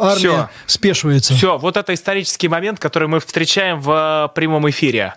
[0.00, 0.48] армия Все.
[0.66, 1.34] спешивается.
[1.34, 5.14] Все, вот это исторический момент, который мы встречаем в э, прямом эфире.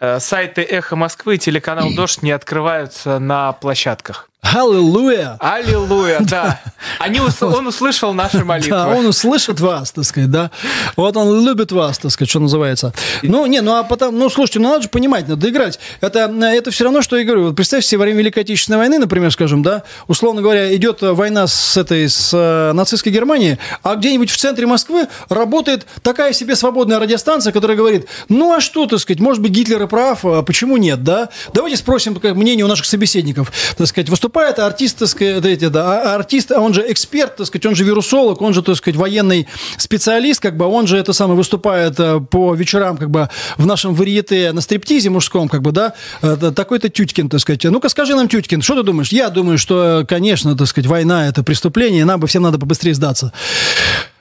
[0.00, 4.29] Э, сайты «Эхо Москвы» и телеканал «Дождь» не открываются на площадках.
[4.42, 5.36] Аллилуйя!
[5.38, 6.60] Аллилуйя, да.
[6.98, 8.70] Они, он услышал наши молитвы.
[8.70, 10.50] Да, он услышит вас, так сказать, да.
[10.96, 12.94] Вот он любит вас, так сказать, что называется.
[13.22, 15.78] Ну, не, ну а потом, ну, слушайте, ну надо же понимать, надо играть.
[16.00, 17.48] Это, это все равно, что я говорю.
[17.48, 21.46] Вот представьте себе, во время Великой Отечественной войны, например, скажем, да, условно говоря, идет война
[21.46, 26.98] с этой, с э, нацистской Германией, а где-нибудь в центре Москвы работает такая себе свободная
[26.98, 30.78] радиостанция, которая говорит, ну а что, так сказать, может быть, Гитлер и прав, а почему
[30.78, 31.28] нет, да?
[31.52, 36.02] Давайте спросим мнение у наших собеседников, так сказать, выступать выступает артист, так сказать, эти, да,
[36.02, 39.48] а артист, он же эксперт, так сказать, он же вирусолог, он же, так сказать, военный
[39.76, 43.94] специалист, как бы, он же это самое выступает э, по вечерам, как бы, в нашем
[43.94, 47.64] варьете на стриптизе мужском, как бы, да, такой-то Тютькин, так сказать.
[47.64, 49.08] Ну-ка, скажи нам, Тютькин, что ты думаешь?
[49.08, 53.32] Я думаю, что, конечно, так сказать, война– это преступление, нам бы всем надо побыстрее сдаться.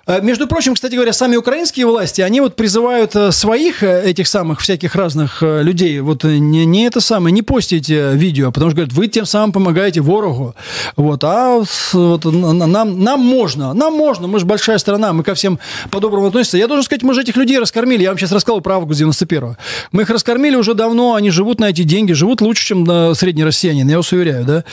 [0.09, 4.27] Э, между прочим, кстати говоря, сами украинские власти, они вот призывают э, своих э, этих
[4.27, 8.93] самых всяких разных людей, вот не, не это самое, не постите видео, потому что говорят,
[8.93, 10.55] вы тем самым помогаете ворогу.
[10.95, 11.61] Вот, а
[11.93, 15.59] вот, нам, нам можно, нам можно, мы же большая страна, мы ко всем
[15.91, 16.57] по-доброму относимся.
[16.57, 18.01] Я должен сказать, мы же этих людей раскормили.
[18.01, 19.57] Я вам сейчас рассказал про август 91-го.
[19.91, 23.87] Мы их раскормили уже давно, они живут на эти деньги, живут лучше, чем средний россиянин,
[23.87, 24.63] я вас уверяю, да.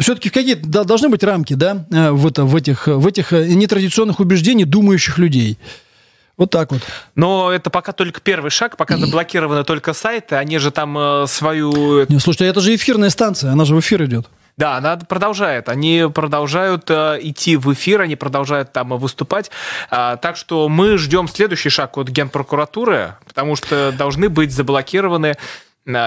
[0.00, 5.18] Все-таки какие-то должны быть рамки, да, в, это, в, этих, в этих нетрадиционных убеждениях, думающих
[5.18, 5.58] людей.
[6.36, 6.80] Вот так вот.
[7.14, 12.06] Но это пока только первый шаг, пока заблокированы только сайты, они же там э, свою...
[12.08, 14.26] Не, слушайте, это же эфирная станция, она же в эфир идет.
[14.56, 15.68] Да, она продолжает.
[15.68, 19.50] Они продолжают э, идти в эфир, они продолжают там выступать.
[19.90, 25.36] А, так что мы ждем следующий шаг от Генпрокуратуры, потому что должны быть заблокированы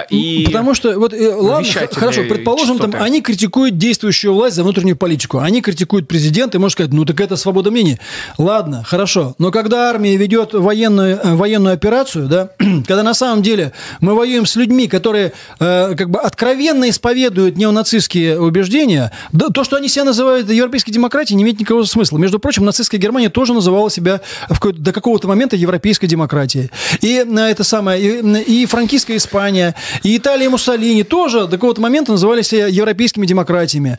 [0.09, 4.95] и Потому что, вот, э, ладно, хорошо, предположим, там, они критикуют действующую власть за внутреннюю
[4.95, 7.99] политику, они критикуют президента, и можно сказать, ну так это свобода мнения.
[8.37, 12.49] Ладно, хорошо, но когда армия ведет военную, э, военную операцию, да,
[12.87, 18.39] когда на самом деле мы воюем с людьми, которые э, как бы откровенно исповедуют неонацистские
[18.39, 22.19] убеждения, да, то, что они себя называют европейской демократией, не имеет никакого смысла.
[22.19, 26.69] Между прочим, нацистская Германия тоже называла себя в до какого-то момента европейской демократией.
[27.01, 29.62] И на это самое, и, и франкистская Испания,
[30.03, 33.97] и Италия Муссолини тоже до какого-то момента назывались европейскими демократиями.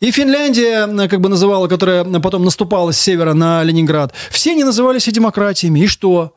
[0.00, 5.08] И Финляндия, как бы называла, которая потом наступала с севера на Ленинград, все они назывались
[5.08, 5.80] и демократиями.
[5.80, 6.34] И что?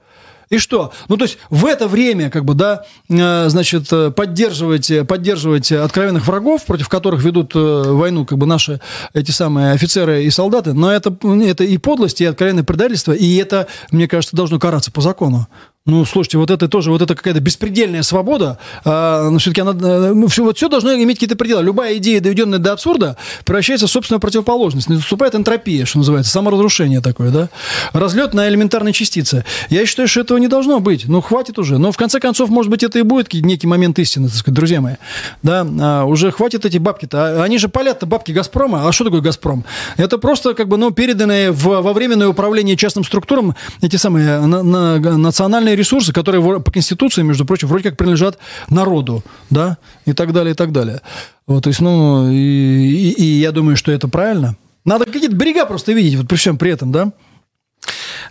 [0.49, 0.93] И что?
[1.09, 6.63] Ну, то есть в это время, как бы, да, э, значит, поддерживать, поддерживать откровенных врагов,
[6.65, 8.79] против которых ведут э, войну, как бы, наши
[9.13, 13.67] эти самые офицеры и солдаты, но это, это и подлость, и откровенное предательство, и это,
[13.91, 15.47] мне кажется, должно караться по закону.
[15.87, 20.11] Ну, слушайте, вот это тоже, вот это какая-то беспредельная свобода, а, но все-таки она, э,
[20.13, 21.63] ну, все, вот все должно иметь какие-то пределы.
[21.63, 23.15] Любая идея, доведенная до абсурда,
[23.45, 24.89] превращается в собственную противоположность.
[24.89, 27.49] Наступает энтропия, что называется, саморазрушение такое, да?
[27.93, 29.45] Разлет на элементарные частицы.
[29.69, 31.05] Я считаю, что этого не должно быть.
[31.07, 31.77] Ну, хватит уже.
[31.77, 34.81] Но, в конце концов, может быть, это и будет некий момент истины, так сказать, друзья
[34.81, 34.95] мои.
[35.41, 37.41] Да, а, уже хватит эти бабки-то.
[37.41, 38.89] А, они же палят-то бабки «Газпрома».
[38.89, 39.63] А что такое «Газпром»?
[39.95, 44.63] Это просто, как бы, ну, переданные в, во временное управление частным структурам эти самые на,
[44.63, 48.37] на, национальные ресурсы, которые по Конституции, между прочим, вроде как принадлежат
[48.69, 51.01] народу, да, и так далее, и так далее.
[51.45, 54.57] Вот, то есть, ну, и, и, и я думаю, что это правильно.
[54.83, 57.11] Надо какие-то берега просто видеть, вот при всем при этом, да.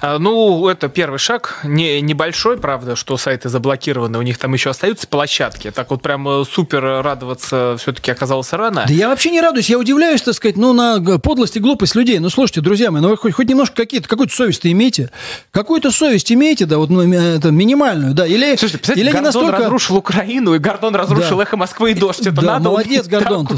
[0.06, 1.58] А, ну, это первый шаг.
[1.64, 4.18] Не, небольшой, правда, что сайты заблокированы.
[4.18, 5.72] У них там еще остаются площадки.
[5.72, 8.84] Так вот прям э, супер радоваться все-таки оказалось рано.
[8.86, 9.68] Да я вообще не радуюсь.
[9.68, 12.20] Я удивляюсь, так сказать, ну, на подлость и глупость людей.
[12.20, 15.10] Ну, слушайте, друзья мои, ну, вы хоть, хоть немножко какие-то, какую-то совесть имеете.
[15.50, 18.26] Какую-то совесть имеете, да, вот ну, это минимальную, да.
[18.26, 19.58] Или, слушайте, или Гордон настолько...
[19.58, 21.42] разрушил Украину, и Гордон разрушил да.
[21.42, 22.20] эхо Москвы и дождь.
[22.20, 23.48] Это да, надо молодец, Гордон.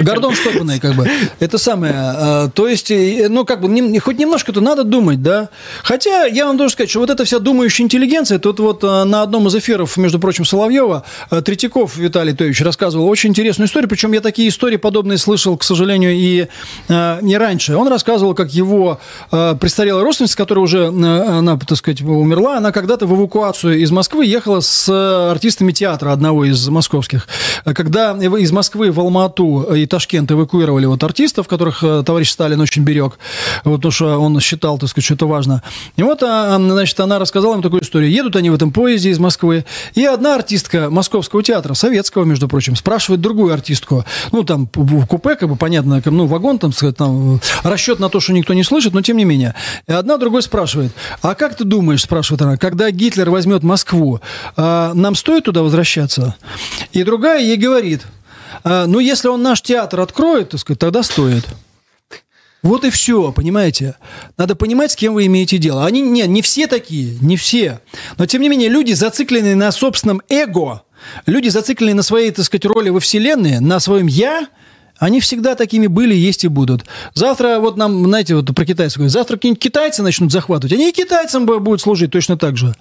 [0.00, 1.08] Гордон штопанный, как бы.
[1.38, 1.94] Это самое.
[1.96, 5.48] А, то есть, ну, как бы, хоть немножко-то надо думать, да.
[5.86, 9.22] Хотя я вам должен сказать, что вот эта вся думающая интеллигенция, тут вот э, на
[9.22, 14.10] одном из эфиров, между прочим, Соловьева, э, Третьяков Виталий Тоевич рассказывал очень интересную историю, причем
[14.10, 16.48] я такие истории подобные слышал, к сожалению, и
[16.88, 17.76] э, не раньше.
[17.76, 18.98] Он рассказывал, как его
[19.30, 24.58] престарелая родственница, которая уже, она, так сказать, умерла, она когда-то в эвакуацию из Москвы ехала
[24.58, 24.88] с
[25.30, 27.28] артистами театра одного из московских.
[27.64, 33.18] Когда из Москвы в Алмату и Ташкент эвакуировали вот артистов, которых товарищ Сталин очень берег,
[33.62, 35.62] вот, потому что он считал, так сказать, что это важно.
[35.96, 38.10] И вот, а, значит, она рассказала им такую историю.
[38.10, 39.64] Едут они в этом поезде из Москвы,
[39.94, 45.36] и одна артистка Московского театра, советского, между прочим, спрашивает другую артистку, ну, там, в купе,
[45.36, 48.92] как бы, понятно, ну, вагон, там, сказать, там, расчет на то, что никто не слышит,
[48.92, 49.54] но тем не менее.
[49.86, 50.92] И одна другой спрашивает,
[51.22, 54.20] а как ты думаешь, спрашивает она, когда Гитлер возьмет Москву,
[54.56, 56.36] а, нам стоит туда возвращаться?
[56.92, 58.02] И другая ей говорит,
[58.64, 61.44] а, ну, если он наш театр откроет, так сказать, тогда стоит.
[62.62, 63.96] Вот и все, понимаете?
[64.36, 65.86] Надо понимать, с кем вы имеете дело.
[65.86, 67.80] Они, нет, не все такие, не все.
[68.18, 70.82] Но, тем не менее, люди, зацикленные на собственном эго,
[71.26, 74.48] люди, зацикленные на своей, так сказать, роли во Вселенной, на своем «я»,
[74.98, 76.86] они всегда такими были, есть и будут.
[77.14, 80.92] Завтра, вот нам, знаете, вот про китайцев говорят, завтра какие-нибудь китайцы начнут захватывать, они и
[80.92, 82.74] китайцам будут служить точно так же.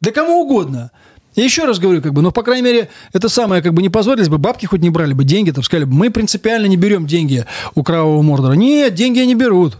[0.00, 0.90] Да кому угодно.
[1.34, 3.88] Я еще раз говорю, как бы, ну, по крайней мере, это самое, как бы, не
[3.88, 7.06] позволились бы, бабки хоть не брали бы, деньги, там, сказали бы, мы принципиально не берем
[7.06, 7.44] деньги
[7.74, 8.52] у Кровавого Мордора.
[8.52, 9.76] Нет, деньги они берут.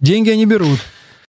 [0.00, 0.80] Деньги они берут.